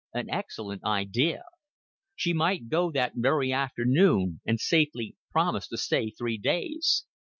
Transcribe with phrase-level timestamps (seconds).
[0.15, 1.43] An excellent idea.
[2.15, 7.05] She might go that very afternoon, and safely promise to stay three days.